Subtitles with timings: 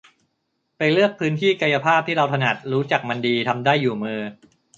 [0.77, 4.19] ไปเลือกพื้นที่กายภาพที่เราถนัด รู้จักมันดี ทำได้อยู่มือ